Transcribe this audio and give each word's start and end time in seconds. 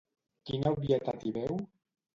Quina 0.49 0.73
obvietat 0.79 1.27
hi 1.29 1.37
veu? 1.39 1.65